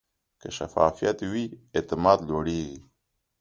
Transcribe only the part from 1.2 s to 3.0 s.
وي، اعتماد لوړېږي.